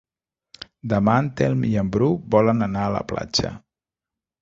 Demà 0.93 1.17
en 1.25 1.29
Telm 1.43 1.61
i 1.69 1.71
en 1.83 1.93
Bru 1.99 2.09
volen 2.37 2.71
anar 2.71 2.89
a 2.89 2.91
la 2.99 3.07
platja. 3.15 3.57